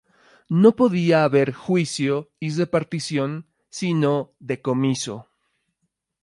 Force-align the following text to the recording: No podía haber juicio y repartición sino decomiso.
No 0.49 0.75
podía 0.75 1.23
haber 1.25 1.51
juicio 1.53 2.31
y 2.39 2.49
repartición 2.57 3.45
sino 3.69 4.33
decomiso. 4.39 5.29